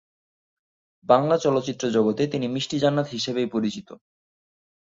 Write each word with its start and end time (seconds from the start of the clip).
বাংলা 1.05 1.35
চলচ্চিত্র 1.37 1.83
জগতে 1.89 2.23
তিনি 2.27 2.45
মিষ্টি 2.47 2.77
জান্নাত 2.79 3.07
হিসেবেই 3.07 3.47
পরিচিত। 3.47 3.89